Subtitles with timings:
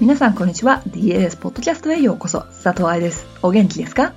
[0.00, 0.80] 皆さんこんにちは。
[0.86, 2.42] DLS ポッドキャストへようこそ。
[2.62, 3.26] 佐藤愛です。
[3.42, 4.12] お元気ですか？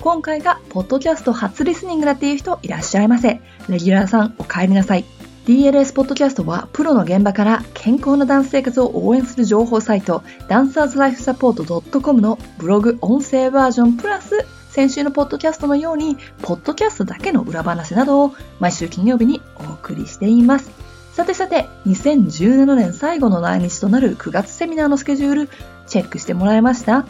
[0.00, 3.40] 今回がポッドキャスト初リスニングだっていう人いらっしゃいませ。
[3.68, 5.04] レギュラーさんお帰りなさい。
[5.46, 20.68] DLS ポッドキャストはプロの現場から健康なダンス生活を応援する情報サイトダンサーズライフサポート .com のブログ音声バージョンプラス先週のポッドキャストのようにポッドキャストだけの裏話などを毎週金曜日にお送りしています。
[21.12, 25.50] さてさて、2017年最後の来日となる9月セミナーのスケジュール、
[25.86, 27.04] チェックしてもらえました？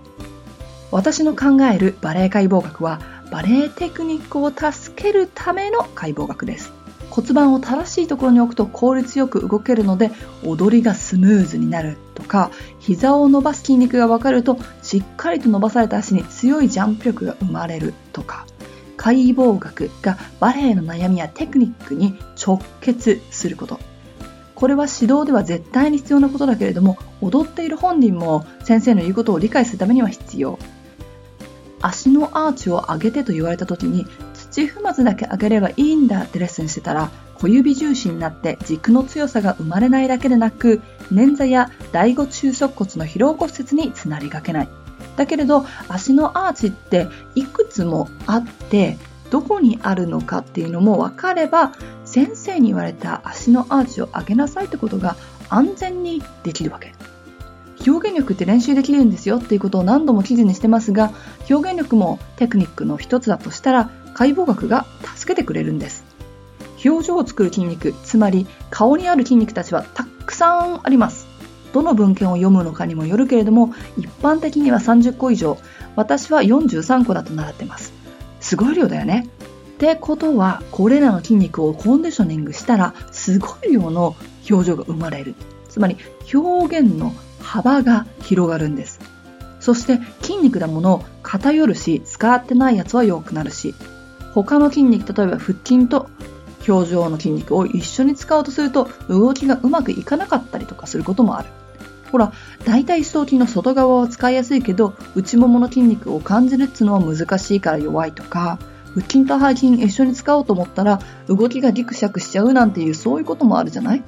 [0.90, 3.00] 私の考えるバレエ解剖学は
[3.32, 6.70] バレエテクニックを助けるための解剖学です。
[7.08, 10.10] 骨盤を正しいところに置くと効率よく動けるので
[10.44, 18.46] 踊りがスムーズになるとか膝を伸ばす筋肉が分かるとしっかりと伸ばされた足に強いジャンプ力が生まれるとか
[18.98, 23.80] 解剖学がバレエの悩みやテクニックに直結すること。
[24.54, 30.58] これは指導では絶対に必要なことだけれども踊っている本人も先生の言うことを理解するためには必要。
[31.82, 40.80] 足のアーチを上げてと言われた時に土踏まずだけ上げればいいんだってレッスンしてたら小指重心になって軸の強さが生まれないだけでなく
[41.12, 44.68] 捻挫や第五中足骨の疲労骨折につなりがけない。
[45.16, 48.96] だけれど足のアーチっていくつもあって
[49.30, 51.72] どこにあるのかっていうのも分かれば
[52.04, 55.16] 先生に言われた足のアーチを上げなさいってことが
[55.48, 56.94] 安全にできるわけ。
[57.86, 61.12] 表現力って練習できるんですよっていうことを何度も記事にしてますが
[61.50, 66.04] 表現力もテクニックの一つだとしたら解剖学が助けてくれるんです。
[66.84, 71.26] 表情を作る筋肉つまり顔にある筋肉たちはたくさんあります。
[71.72, 75.56] どの文献を読むのかにもよるけれども一般的には30個以上
[75.96, 77.92] 私は43個だと習ってます。
[78.40, 79.28] すごい量だよね。
[79.74, 84.14] ってことはこれらの筋肉をコンディショニングしたらすごい量の
[84.48, 85.34] 表情が生まれる。
[85.68, 85.96] つまり
[86.32, 87.12] 表現の
[87.52, 88.98] 幅が広がるんです。
[89.60, 93.74] そして筋肉だものを偏るし、使ってないやつは弱くなるし、
[94.32, 96.08] 他の筋肉、例えば腹筋と
[96.66, 101.50] 表情の筋肉を一緒に使おうとすると動きがうまくいかなかったりとかすることもある。
[102.10, 102.32] ほら、
[102.64, 108.58] 大体四頭筋の外側は使いやすいけど、内ももの筋肉を感じるっつうのは難しいから弱いとか、
[108.94, 114.02] 腹筋と背筋一緒に使おうと思ったら動きがギクシャクしちゃうなんていうそういうこともあるじゃない？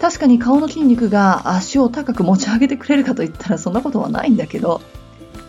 [0.00, 4.80] 確かに顔の筋肉が足を高く持ち上げてくれるかといったらそんなことはないんだけど、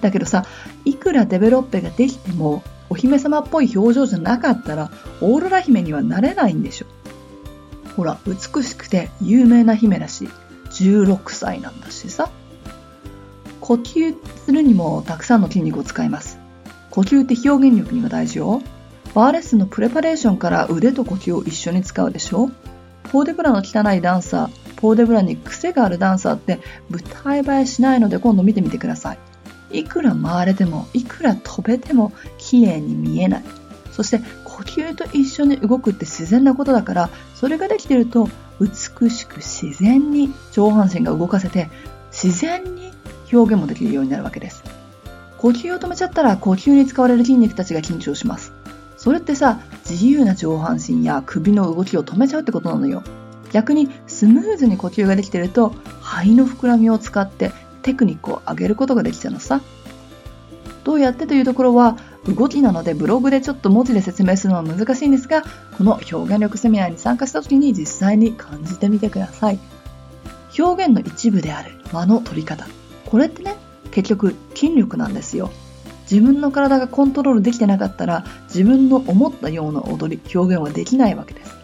[0.02, 0.46] だけどさ、
[0.86, 4.90] いくらデベロッペができても、お姫様っぽい表情じゃなかったら、
[5.22, 6.86] オーロラ姫にはなれないんでしょ。
[7.96, 10.30] ほら、美しくて有名な姫だし、
[10.72, 12.30] 16歳なんだしさ。
[13.60, 14.16] 呼吸
[14.46, 16.40] するにもたくさんの筋肉を使います。
[16.90, 18.62] 呼吸って表現力には大事よ。
[19.14, 22.50] バーレッスンのプレパレーションから腕と呼吸を一緒に使うでしょ
[23.12, 26.60] ポーデブラの汚いダンサー、ポーデブラに癖があるダンサーって
[26.90, 29.20] 舞台映えしないので今度見てみてください。
[29.72, 33.44] いくら回れても、いくら飛べても綺麗に見えない。
[33.92, 41.70] そして呼吸と一緒に動くって自然なことだから、それができてると美しく自然に上半身が動かせて、
[42.12, 42.92] 自然に
[43.32, 44.64] 表現もできるようになるわけです。
[45.38, 48.54] 呼吸を止めちゃったら呼吸に使われる筋肉たちが緊張します。
[48.98, 53.04] それってさ、自由な上半身や首の動きを止めちゃうってことなのよ。
[53.52, 55.70] 逆にスムーズに呼吸ができてると
[56.02, 57.52] 肺の膨らみを使って
[57.82, 59.62] テクニックを上げることができちゃうのさ。
[60.84, 65.44] どうやってというところは動きなのでブログでちょっと文字で説明するのは難しいんですが、
[65.78, 69.60] この表現力セミナーに参加した時に実際に感じてみてください。
[70.60, 72.68] 表現の一部である間の取り方。
[73.06, 73.56] これってね、
[73.92, 75.52] 結局筋力なんですよ。
[76.10, 81.56] 自分の体がコントロールできてなかったら自分の思ったような踊り、表現はできないわけです。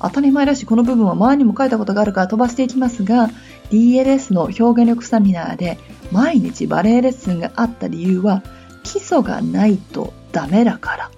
[0.00, 3.30] 当たり前だし、この部分は前にも書いたことがあるから飛ばしていきますが、
[3.70, 5.78] DLS の表現力セミナーで
[6.12, 8.42] 毎日バレエレッスンがあった理由は
[8.82, 11.10] 基礎がないとダメだから。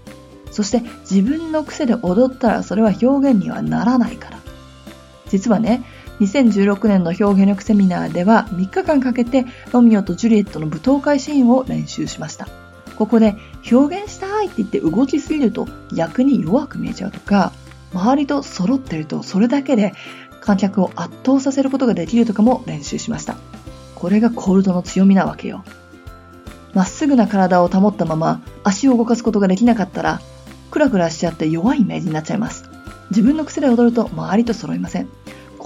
[0.50, 4.38] そして自分の癖で踊ったらそれは表現にはならないから。
[5.28, 5.82] 実はね、
[6.20, 12.48] 2016年の表現力セミナーでは3日間かけてロミオとジュリエットの舞踏会シーンを練習しました。
[12.96, 13.36] ここで
[13.70, 17.52] 表現したいって言って動きすぎると逆に弱く見えちゃうとか、
[17.92, 19.94] 周りと揃ってるとそれだけで
[20.40, 23.36] 観客を圧倒させることができるとかも練習しました。
[23.94, 25.64] これがコールドの強みなわけよ。
[26.74, 30.20] まっすぐな体を保ったまま足を動かすことができなかったら、
[30.70, 32.68] クラクラしちゃって弱いイメージになっちゃいます。
[33.10, 35.08] 自分の癖で踊ると周りと揃いません。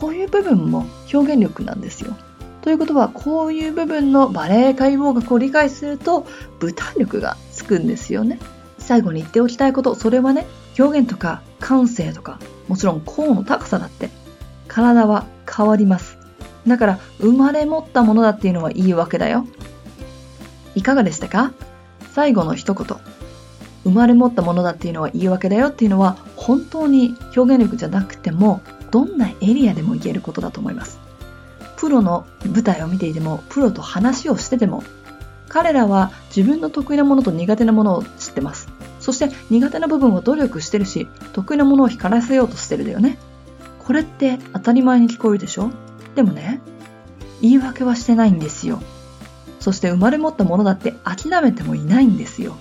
[0.02, 0.84] こういう部分も
[1.14, 2.16] 表現力なんですよ。
[2.60, 6.26] ということは、こういう部分のバレエ解剖学を理解すると、
[6.60, 8.40] 舞台力がつくんですよね。
[8.78, 14.10] 最後に言っておきたいこと、それはね、表現とか感性とか、もちろん甲の高さだって、
[14.66, 16.18] 体は変わります。
[16.66, 19.46] だから、生まれ持ったものだっていうのはいいわけだよ。
[20.74, 21.52] いかがでしたか？
[22.12, 22.98] 最後の一言。
[23.84, 28.62] 生まれ持ったものだっていうのはいいわけだよっていうのは、本当に表現力じゃなくても、
[28.92, 31.00] どんなエリアでも言えることだと思います。
[31.76, 34.84] プロの舞台を見ていても、プロと話をしてても、
[35.48, 38.68] 彼らは自分の得意なものと苦手なものを知ってます。
[39.00, 43.18] そして苦手な部分を努力してるし、得意なものを光らせようとしてるだよね。
[43.84, 45.70] これって当たり前に聞こえるでしょ？
[46.14, 46.60] でもね、
[47.40, 48.80] 言い訳はしてないんですよ。
[49.58, 52.56] そして生まれ持ったものだって諦めてもいないんですよ。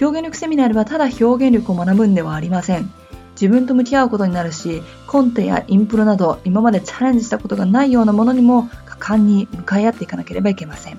[0.00, 2.92] 表現力セミナーではただ表現力を学ぶんではありません。
[3.34, 10.98] 自分と向き合うことになるし、コンテやインプロなど今までチャレンジしたことがないようなものにも果敢に向かい合っていかなければいけません。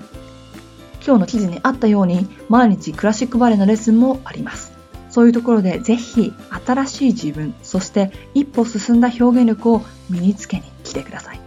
[1.05, 4.71] 今日の記事にあったように毎日クラシックバレエのレッスンもあります。
[5.09, 6.33] そういうところでぜひ
[6.65, 11.39] 新しい自分、そして一歩進んだ表現力を身につけに来てください。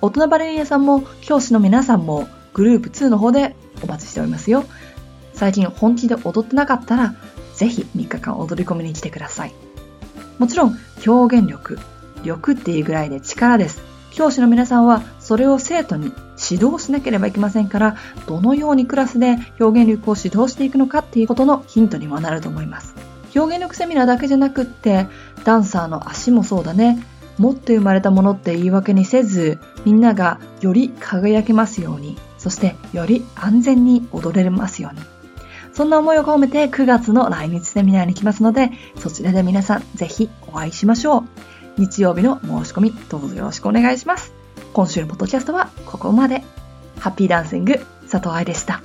[0.00, 4.64] 大人バレリアさんも教師の皆さんもグループ2の方でお待ちしておりますよ。
[5.32, 7.14] 最近本気で踊ってなかったら
[7.54, 9.67] ぜひ3日間踊り込みに来てください。
[10.38, 11.78] もちろん表現力、
[12.22, 13.82] 力っていうぐらいで力です。
[14.10, 16.12] 教師の皆さんはそれを生徒に
[16.50, 17.96] 指導しなければいけませんから、
[18.26, 22.94] どのようにクラスで表現力を指導していくのかっていうことのヒントにもなると思います。
[23.36, 25.06] 表現力セミナーだけじゃなくって、
[25.44, 27.04] ダンサーの足もそうだね。
[27.38, 35.17] 持って生まれたものって言い訳にせず、みんながより輝けますように、そしてより安全に踊れますように。
[35.78, 41.24] そんな思いを込めて9月の来日セミナーに来ますので、そちらで皆さんぜひお会いしましょう。
[41.80, 44.32] 日曜日の申し込みどうぞよろしくお願いします。
[44.72, 46.42] 今週のポッドキャストはここまで。
[46.98, 47.78] ハッピーダンシング
[48.10, 48.82] 佐藤愛でした。